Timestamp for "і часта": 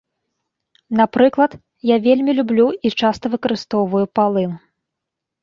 2.89-3.25